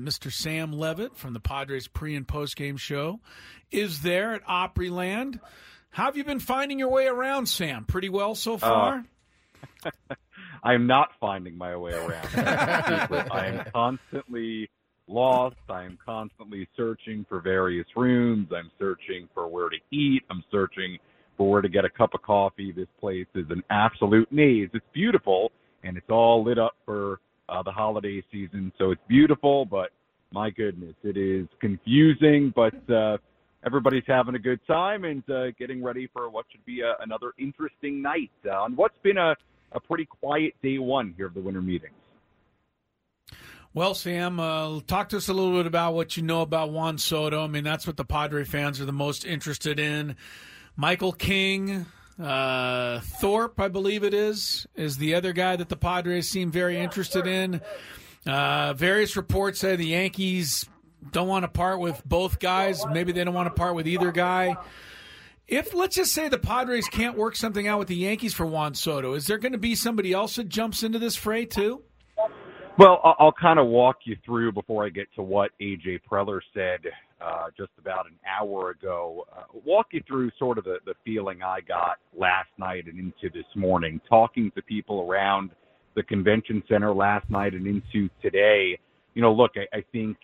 [0.00, 0.32] Mr.
[0.32, 3.20] Sam Levitt from the Padres pre and post game show
[3.70, 5.40] is there at Opryland.
[5.90, 7.84] How have you been finding your way around, Sam?
[7.84, 9.04] Pretty well so far?
[9.84, 9.90] Uh,
[10.62, 12.28] I am not finding my way around.
[12.34, 14.70] I am constantly
[15.08, 15.56] lost.
[15.68, 18.48] I am constantly searching for various rooms.
[18.54, 20.22] I'm searching for where to eat.
[20.30, 20.98] I'm searching
[21.36, 22.72] for where to get a cup of coffee.
[22.72, 24.68] This place is an absolute maze.
[24.72, 25.50] It's beautiful
[25.82, 27.20] and it's all lit up for
[27.50, 28.72] uh, the holiday season.
[28.78, 29.90] So it's beautiful, but
[30.32, 32.52] my goodness, it is confusing.
[32.54, 33.18] But uh,
[33.64, 37.32] everybody's having a good time and uh, getting ready for what should be a, another
[37.38, 39.36] interesting night uh, on what's been a,
[39.72, 41.94] a pretty quiet day one here of the winter meetings.
[43.72, 46.98] Well, Sam, uh, talk to us a little bit about what you know about Juan
[46.98, 47.44] Soto.
[47.44, 50.16] I mean, that's what the Padre fans are the most interested in.
[50.74, 51.86] Michael King,
[52.20, 56.78] uh, Thorpe, I believe it is, is the other guy that the Padres seem very
[56.78, 57.60] interested in.
[58.26, 60.68] Uh, various reports say the Yankees
[61.12, 62.84] don't want to part with both guys.
[62.86, 64.56] Maybe they don't want to part with either guy.
[65.48, 68.74] If let's just say the Padres can't work something out with the Yankees for Juan
[68.74, 71.82] Soto, is there going to be somebody else that jumps into this fray too?
[72.78, 76.80] Well, I'll kind of walk you through before I get to what AJ Preller said
[77.20, 79.26] uh, just about an hour ago.
[79.36, 83.32] Uh, walk you through sort of the, the feeling I got last night and into
[83.32, 85.50] this morning, talking to people around
[85.94, 88.78] the convention center last night and into today.
[89.14, 90.16] You know, look, I, I think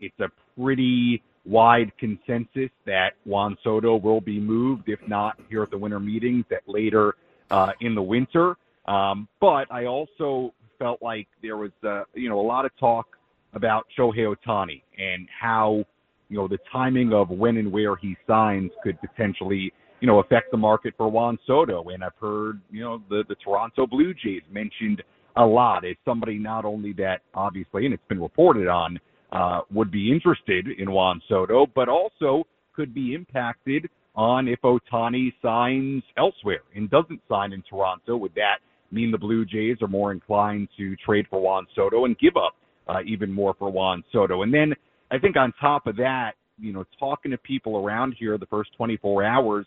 [0.00, 0.28] it's a
[0.60, 6.00] pretty wide consensus that Juan Soto will be moved, if not here at the winter
[6.00, 7.14] meetings, that later
[7.50, 8.56] uh, in the winter.
[8.86, 13.16] Um, but I also felt like there was, uh, you know, a lot of talk
[13.54, 15.84] about Shohei Ohtani and how,
[16.28, 20.50] you know, the timing of when and where he signs could potentially, you know, affect
[20.50, 21.88] the market for Juan Soto.
[21.88, 25.02] And I've heard, you know, the, the Toronto Blue Jays mentioned
[25.36, 28.98] a lot as somebody not only that obviously, and it's been reported on,
[29.32, 35.32] uh, would be interested in Juan Soto, but also could be impacted on if Ohtani
[35.42, 38.16] signs elsewhere and doesn't sign in Toronto.
[38.16, 38.58] Would that
[38.90, 42.54] mean the Blue Jays are more inclined to trade for Juan Soto and give up
[42.88, 44.42] uh, even more for Juan Soto.
[44.42, 44.74] And then
[45.10, 48.70] I think on top of that, you know, talking to people around here the first
[48.76, 49.66] 24 hours,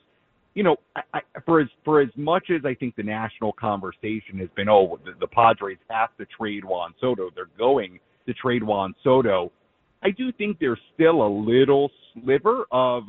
[0.54, 4.38] you know, I, I, for as for as much as I think the national conversation
[4.40, 8.62] has been, oh, the, the Padres have to trade Juan Soto, they're going to trade
[8.62, 9.52] Juan Soto.
[10.04, 13.04] I do think there's still a little sliver of,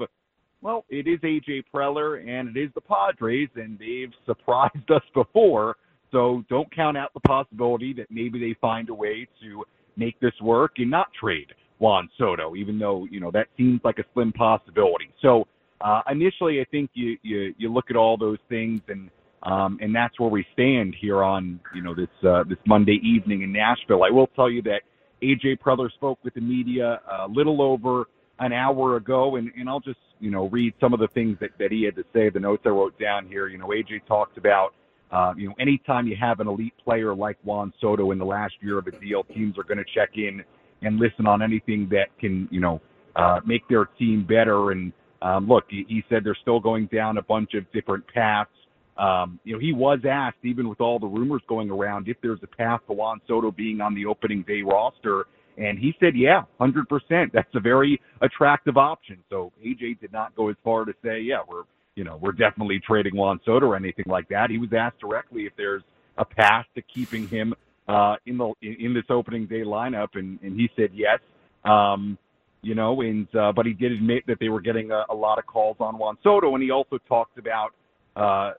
[0.61, 5.77] well, it is AJ Preller and it is the Padres, and they've surprised us before.
[6.13, 9.65] So don't count out the possibility that maybe they find a way to
[9.97, 13.99] make this work and not trade Juan Soto, even though, you know, that seems like
[13.99, 15.11] a slim possibility.
[15.21, 15.49] So
[15.81, 19.11] uh, initially, I think you, you, you look at all those things and,
[19.43, 23.43] um, and that's where we stand here on, you know, this, uh, this Monday evening
[23.43, 24.05] in Nashville.
[24.05, 24.83] I will tell you that
[25.23, 28.05] AJ Preller spoke with the media a little over
[28.39, 31.51] an hour ago, and, and I'll just, you know, read some of the things that,
[31.59, 33.49] that he had to say, the notes I wrote down here.
[33.49, 34.75] You know, AJ talked about
[35.11, 38.55] uh, you know, anytime you have an elite player like Juan Soto in the last
[38.63, 40.43] year of a deal, teams are going to check in
[40.83, 42.81] and listen on anything that can, you know,
[43.17, 44.71] uh, make their team better.
[44.71, 48.51] And um, look, he, he said they're still going down a bunch of different paths.
[48.97, 52.41] Um, you know, he was asked, even with all the rumors going around, if there's
[52.43, 55.27] a path to Juan Soto being on the opening day roster.
[55.59, 56.87] And he said, yeah, 100%.
[57.33, 59.19] That's a very attractive option.
[59.31, 62.81] So AJ did not go as far to say, yeah, we're you know, we're definitely
[62.87, 64.51] trading Juan Soto or anything like that.
[64.51, 65.83] He was asked directly if there's
[66.19, 67.55] a path to keeping him
[67.89, 71.19] uh, in the in this opening day lineup, and, and he said yes.
[71.65, 72.19] Um,
[72.63, 75.39] you know, and uh, but he did admit that they were getting a, a lot
[75.39, 77.71] of calls on Juan Soto, and he also talked about
[78.17, 78.53] uh,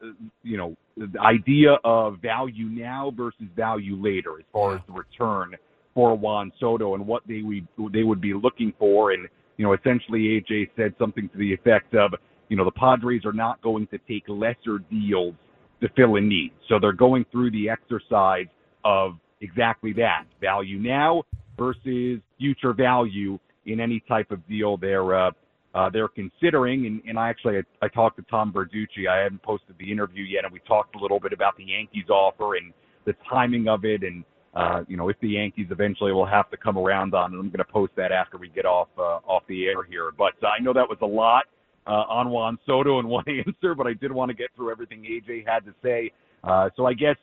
[0.43, 5.55] you know the idea of value now versus value later as far as the return
[5.93, 9.73] for Juan Soto and what they would they would be looking for, and you know
[9.73, 12.13] essentially AJ said something to the effect of
[12.53, 15.33] you know, the Padres are not going to take lesser deals
[15.81, 16.51] to fill a need.
[16.69, 18.45] So they're going through the exercise
[18.85, 21.23] of exactly that value now
[21.57, 25.31] versus future value in any type of deal they're uh,
[25.75, 26.85] uh, they're considering.
[26.85, 29.07] And, and I actually I, I talked to Tom Verducci.
[29.09, 32.09] I haven't posted the interview yet, and we talked a little bit about the Yankees
[32.09, 32.73] offer and
[33.05, 34.23] the timing of it, and
[34.55, 37.33] uh, you know if the Yankees eventually will have to come around on.
[37.33, 37.37] it.
[37.37, 40.11] I'm going to post that after we get off uh, off the air here.
[40.17, 41.45] But I know that was a lot
[41.87, 45.03] uh, on Juan Soto in one answer, but I did want to get through everything
[45.03, 46.11] AJ had to say.
[46.43, 47.15] Uh, so I guess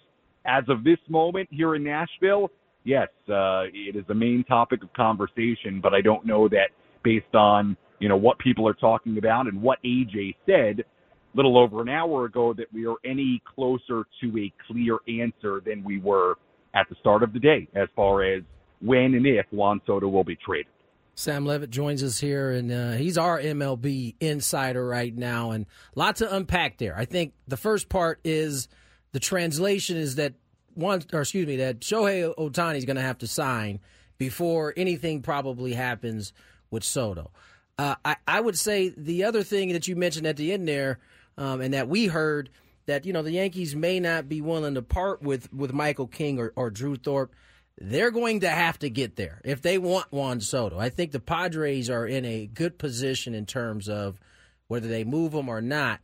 [0.44, 2.50] as of this moment here in Nashville,
[2.84, 6.70] yes, uh, it is the main topic of conversation, but I don't know that
[7.02, 11.58] based on, you know, what people are talking about and what AJ said a little
[11.58, 15.98] over an hour ago that we are any closer to a clear answer than we
[15.98, 16.36] were
[16.74, 18.42] at the start of the day as far as
[18.80, 20.72] when and if Juan Soto will be traded.
[21.14, 26.20] Sam Levitt joins us here, and uh, he's our MLB insider right now, and lots
[26.20, 26.96] to unpack there.
[26.96, 28.68] I think the first part is
[29.12, 30.34] the translation is that
[30.74, 33.80] one, or excuse me, that Shohei Ohtani is going to have to sign
[34.18, 36.32] before anything probably happens
[36.70, 37.30] with Soto.
[37.78, 40.98] Uh, I, I, would say the other thing that you mentioned at the end there,
[41.38, 42.50] um, and that we heard
[42.86, 46.38] that you know the Yankees may not be willing to part with with Michael King
[46.38, 47.34] or, or Drew Thorpe.
[47.78, 50.78] They're going to have to get there if they want Juan Soto.
[50.78, 54.20] I think the Padres are in a good position in terms of
[54.68, 56.00] whether they move him or not.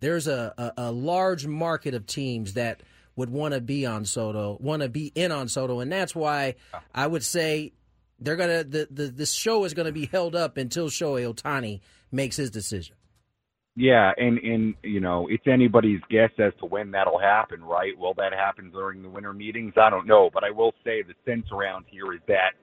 [0.00, 2.82] There's a, a, a large market of teams that
[3.16, 6.54] would want to be on Soto, want to be in on Soto, and that's why
[6.94, 7.72] I would say
[8.20, 11.80] they're gonna the, the this show is gonna be held up until Shohei Ohtani
[12.12, 12.94] makes his decision.
[13.74, 17.96] Yeah, and and you know it's anybody's guess as to when that'll happen, right?
[17.98, 19.74] Will that happen during the winter meetings?
[19.76, 22.54] I don't know, but I will say the sense around here is that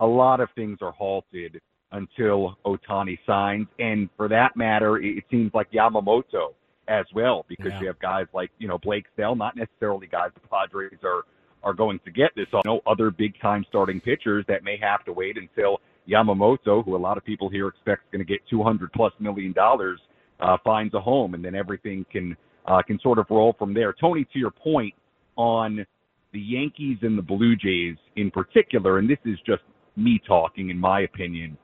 [0.00, 5.52] a lot of things are halted until Ohtani signs, and for that matter, it seems
[5.54, 6.54] like Yamamoto
[6.88, 7.80] as well because yeah.
[7.80, 11.22] you have guys like you know Blake Snell, not necessarily guys the Padres are
[11.62, 12.46] are going to get this.
[12.64, 16.98] No other big time starting pitchers that may have to wait until Yamamoto, who a
[16.98, 19.98] lot of people here expect is going to get 200 plus million dollars,
[20.40, 22.36] uh, finds a home, and then everything can
[22.66, 23.94] uh, can sort of roll from there.
[23.98, 24.94] Tony, to your point
[25.36, 25.84] on
[26.32, 29.62] the Yankees and the Blue Jays in particular, and this is just
[29.96, 31.56] me talking, in my opinion.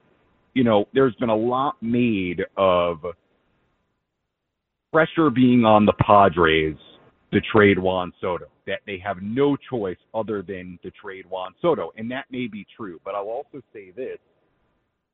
[0.54, 3.04] You know, there's been a lot made of
[4.92, 6.76] pressure being on the Padres
[7.32, 11.92] to trade Juan Soto, that they have no choice other than to trade Juan Soto.
[11.96, 14.18] And that may be true, but I'll also say this.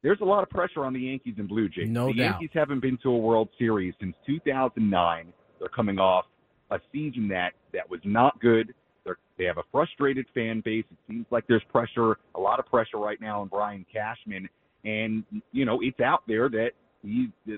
[0.02, 1.88] There's a lot of pressure on the Yankees and Blue Jays.
[1.88, 2.40] No the doubt.
[2.40, 5.32] Yankees haven't been to a World Series since 2009.
[5.58, 6.26] They're coming off
[6.70, 8.74] a season that that was not good.
[9.04, 10.84] They're, they have a frustrated fan base.
[10.90, 14.48] It seems like there's pressure, a lot of pressure right now on Brian Cashman,
[14.84, 16.70] and you know it's out there that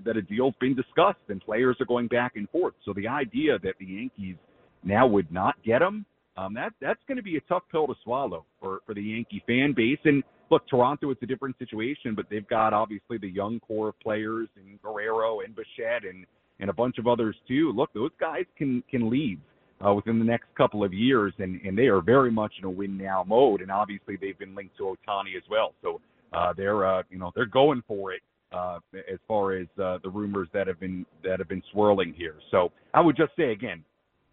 [0.04, 2.74] that a deal's been discussed and players are going back and forth.
[2.84, 4.36] So the idea that the Yankees
[4.82, 6.04] now would not get him,
[6.36, 9.42] um, that that's going to be a tough pill to swallow for for the Yankee
[9.46, 9.98] fan base.
[10.04, 14.00] And look, Toronto is a different situation, but they've got obviously the young core of
[14.00, 16.26] players and Guerrero and Bichette and
[16.60, 17.72] and a bunch of others too.
[17.72, 19.38] Look, those guys can can leave.
[19.80, 22.70] Uh, within the next couple of years, and, and they are very much in a
[22.70, 23.60] win now mode.
[23.60, 26.00] And obviously, they've been linked to Ohtani as well, so
[26.32, 28.20] uh, they're uh, you know they're going for it
[28.52, 28.78] uh,
[29.12, 32.36] as far as uh, the rumors that have been that have been swirling here.
[32.50, 33.84] So I would just say again,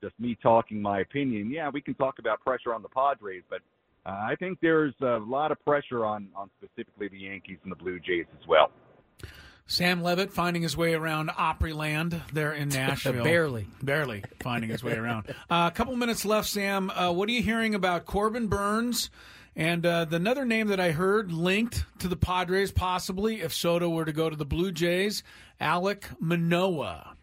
[0.02, 1.50] just me talking my opinion.
[1.52, 3.60] Yeah, we can talk about pressure on the Padres, but
[4.06, 7.76] uh, I think there's a lot of pressure on on specifically the Yankees and the
[7.76, 8.72] Blue Jays as well.
[9.68, 13.24] Sam Levitt finding his way around Opryland there in Nashville.
[13.24, 13.66] barely.
[13.82, 15.28] Barely finding his way around.
[15.50, 16.92] Uh, a couple minutes left, Sam.
[16.92, 19.10] Uh, what are you hearing about Corbin Burnes
[19.56, 23.90] and uh, the another name that I heard linked to the Padres, possibly if Soto
[23.90, 25.24] were to go to the Blue Jays,
[25.62, 27.16] Alek Manoah.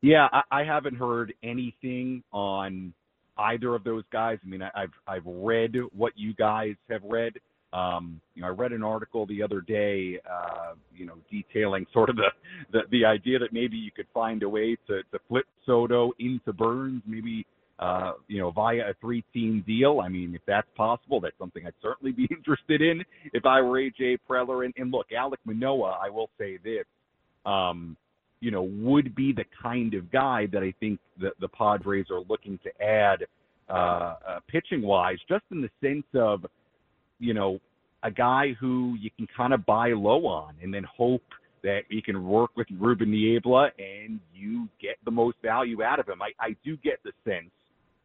[0.00, 2.94] Yeah, I, I haven't heard anything on
[3.36, 4.38] either of those guys.
[4.44, 7.34] I mean, I, I've I've read what you guys have read.
[7.72, 12.10] Um, you know, I read an article the other day, uh, you know, detailing sort
[12.10, 12.28] of the,
[12.72, 16.52] the the idea that maybe you could find a way to to flip Soto into
[16.52, 17.44] Burnes, maybe
[17.78, 20.00] uh, you know, via a three-team deal.
[20.00, 23.78] I mean, if that's possible, that's something I'd certainly be interested in if I were
[23.80, 24.64] AJ Preller.
[24.64, 26.84] And, and look, Alek Manoah, I will say this,
[27.46, 27.96] um,
[28.40, 32.22] you know, would be the kind of guy that I think that the Padres are
[32.28, 33.26] looking to add
[33.68, 36.46] uh, uh, pitching-wise, just in the sense of,
[37.20, 37.60] you know,
[38.02, 41.22] a guy who you can kind of buy low on and then hope
[41.62, 46.08] that he can work with Ruben Niebla and you get the most value out of
[46.08, 46.22] him.
[46.22, 47.50] I, I do get the sense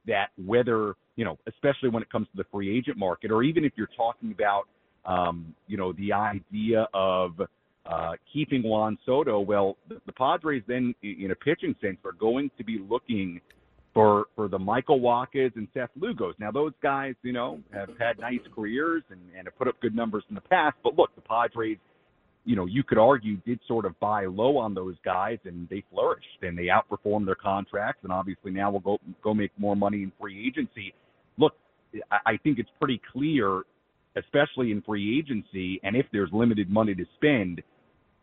[0.08, 3.64] that whether, you know, especially when it comes to the free agent market, or even
[3.64, 4.64] if you're talking about,
[5.06, 7.32] um, you know, the idea of
[7.86, 12.50] uh, keeping Juan Soto, well, the, the Padres then, in a pitching sense, are going
[12.58, 13.42] to be looking
[13.94, 16.34] for for the Michael Wacha's and Seth Lugos.
[16.40, 19.96] Now, those guys, you know, have had nice careers and, and have put up good
[19.96, 20.76] numbers in the past.
[20.84, 21.78] But look, the Padres–
[22.46, 25.84] you know, you could argue did sort of buy low on those guys and they
[25.92, 30.04] flourished and they outperformed their contracts and obviously now will go go make more money
[30.04, 30.94] in free agency.
[31.38, 31.54] Look,
[32.12, 33.64] I think it's pretty clear,
[34.18, 37.62] especially in free agency, and if there's limited money to spend,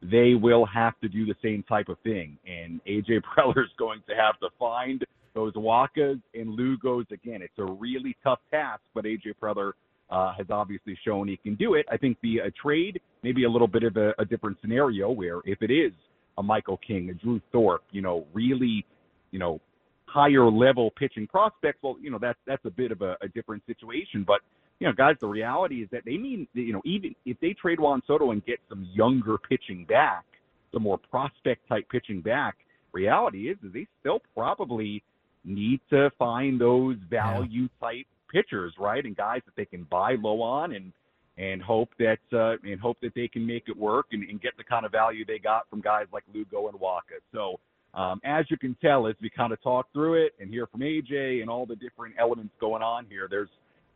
[0.02, 2.38] they will have to do the same type of thing.
[2.46, 7.42] And AJ Preller is going to have to find those Wachas and Lugos again.
[7.42, 9.72] It's a really tough task, but AJ Preller
[10.10, 11.86] uh, has obviously shown he can do it.
[11.90, 15.40] I think the uh, trade maybe a little bit of a, a different scenario where
[15.44, 15.92] if it is
[16.38, 18.84] a Michael King, a Drew Thorpe, you know, really,
[19.30, 19.60] you know,
[20.06, 23.62] higher level pitching prospects, well, you know, that's that's a bit of a, a different
[23.66, 24.24] situation.
[24.26, 24.40] But
[24.80, 27.78] you know, guys, the reality is that they mean, you know, even if they trade
[27.78, 30.24] Juan Soto and get some younger pitching back,
[30.72, 32.56] some more prospect type pitching back,
[32.92, 35.02] reality is, is they still probably
[35.44, 39.04] need to find those value type pitchers, right?
[39.04, 40.92] And guys that they can buy low on and
[41.38, 44.56] and hope that uh, and hope that they can make it work and, and get
[44.56, 47.20] the kind of value they got from guys like Lugo and Wacha.
[47.32, 47.58] So
[47.94, 50.80] um, as you can tell, as we kind of talk through it and hear from
[50.80, 53.48] AJ and all the different elements going on here, there's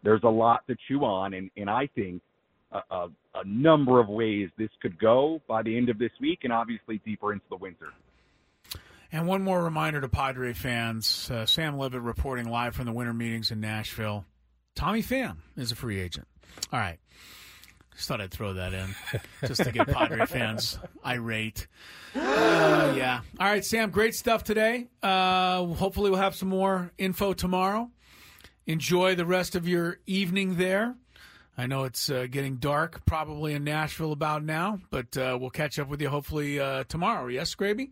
[0.02, 2.20] there's a lot to chew on, and, and I think
[2.72, 6.40] a, a, a number of ways this could go by the end of this week,
[6.44, 7.88] and obviously deeper into the winter.
[9.14, 13.12] And one more reminder to Padre fans: uh, Sam Levitt reporting live from the winter
[13.12, 14.24] meetings in Nashville.
[14.74, 16.26] Tommy Pham is a free agent.
[16.72, 16.98] All right.
[17.94, 18.92] Just thought I'd throw that in
[19.46, 21.68] just to get Padre fans irate.
[22.12, 23.20] Uh, yeah.
[23.38, 24.88] All right, Sam, great stuff today.
[25.00, 27.92] Uh, hopefully, we'll have some more info tomorrow.
[28.66, 30.96] Enjoy the rest of your evening there.
[31.56, 35.78] I know it's uh, getting dark, probably in Nashville about now, but uh, we'll catch
[35.78, 37.28] up with you hopefully uh, tomorrow.
[37.28, 37.90] Yes, Scraby?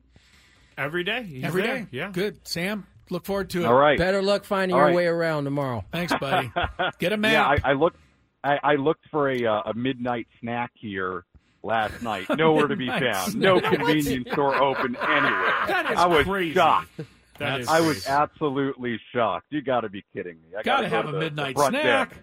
[0.79, 1.23] Every day.
[1.23, 1.79] He's Every there.
[1.81, 1.87] day.
[1.91, 2.11] Yeah.
[2.13, 2.47] Good.
[2.47, 3.67] Sam, look forward to it.
[3.67, 3.99] All right.
[3.99, 4.97] Better luck finding All your right.
[4.97, 5.85] way around tomorrow.
[5.93, 6.51] Thanks, buddy.
[6.99, 7.61] Get a Yeah, map.
[7.65, 7.99] I, I looked.
[8.45, 11.25] I, I looked for a uh, a midnight snack here
[11.63, 12.27] last night.
[12.37, 13.33] Nowhere to be found.
[13.33, 13.35] snack.
[13.37, 15.53] No convenience store open anywhere.
[15.69, 16.55] That is I was crazy.
[16.55, 16.91] shocked.
[17.39, 19.47] That is I was absolutely shocked.
[19.51, 20.57] You got to be kidding me.
[20.59, 22.17] I Gotta gotta have a the- the midnight front snack.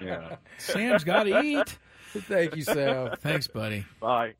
[0.00, 0.36] Yeah.
[0.58, 1.78] Sam's got to eat.
[2.14, 3.10] Thank you, Sam.
[3.20, 3.84] Thanks, buddy.
[4.00, 4.30] Bye.